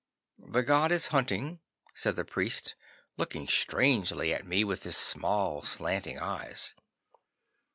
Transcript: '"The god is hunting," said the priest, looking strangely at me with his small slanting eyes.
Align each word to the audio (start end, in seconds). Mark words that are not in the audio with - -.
'"The 0.39 0.63
god 0.63 0.91
is 0.91 1.09
hunting," 1.13 1.59
said 1.93 2.15
the 2.15 2.25
priest, 2.25 2.73
looking 3.17 3.47
strangely 3.47 4.33
at 4.33 4.47
me 4.47 4.63
with 4.63 4.81
his 4.81 4.97
small 4.97 5.61
slanting 5.61 6.17
eyes. 6.17 6.73